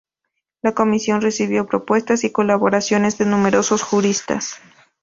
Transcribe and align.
La 0.63 0.73
comisión 0.73 1.21
recibió 1.21 1.67
propuestas 1.67 2.23
y 2.23 2.31
colaboraciones 2.31 3.19
de 3.19 3.27
numerosos 3.27 3.83
juristas. 3.83 4.59